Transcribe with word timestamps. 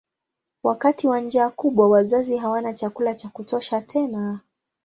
Wakati 0.63 1.07
wa 1.07 1.19
njaa 1.19 1.49
kubwa 1.49 1.89
wazazi 1.89 2.37
hawana 2.37 2.73
chakula 2.73 3.15
cha 3.15 3.29
kutosha 3.29 3.81
tena. 3.81 4.39